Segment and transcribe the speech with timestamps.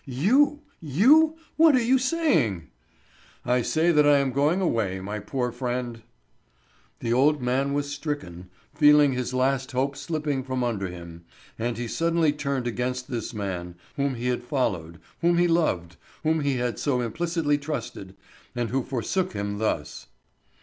[0.07, 0.61] "You!
[0.81, 1.35] You!
[1.57, 2.71] What are you saying?"
[3.45, 6.01] "I say that I am going away, my poor friend."
[7.01, 11.25] The old man was stricken, feeling his last hope slipping from under him,
[11.59, 16.39] and he suddenly turned against this man, whom he had followed, whom he loved, whom
[16.39, 18.15] he had so implicitly trusted,
[18.55, 20.07] and who forsook him thus.